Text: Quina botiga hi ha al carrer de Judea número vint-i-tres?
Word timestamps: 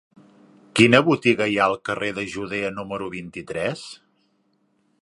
Quina 0.79 1.01
botiga 1.09 1.47
hi 1.51 1.59
ha 1.59 1.67
al 1.73 1.77
carrer 1.91 2.09
de 2.21 2.27
Judea 2.37 2.73
número 2.79 3.13
vint-i-tres? 3.19 3.87